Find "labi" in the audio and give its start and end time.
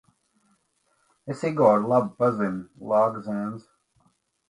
1.93-2.11